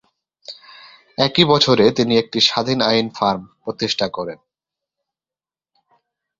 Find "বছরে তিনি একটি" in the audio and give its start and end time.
1.45-2.39